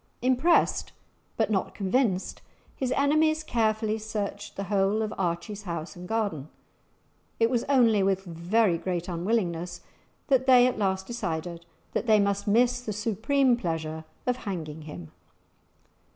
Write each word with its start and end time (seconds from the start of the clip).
Impressed 0.23 0.93
but 1.37 1.51
not 1.51 1.75
convinced, 1.75 2.41
his 2.75 2.91
enemies 2.93 3.43
carefully 3.43 3.99
searched 3.99 4.55
the 4.55 4.63
whole 4.63 5.03
of 5.03 5.13
Archie's 5.15 5.61
house 5.61 5.95
and 5.95 6.07
garden; 6.07 6.49
it 7.39 7.51
was 7.51 7.63
only 7.65 8.01
with 8.01 8.25
very 8.25 8.79
great 8.79 9.07
unwillingness 9.07 9.81
that 10.25 10.47
they 10.47 10.65
at 10.65 10.79
last 10.79 11.05
decided 11.05 11.67
that 11.93 12.07
they 12.07 12.19
must 12.19 12.47
miss 12.47 12.81
the 12.81 12.91
supreme 12.93 13.55
pleasure 13.55 14.03
of 14.25 14.37
hanging 14.37 14.81
him! 14.81 15.11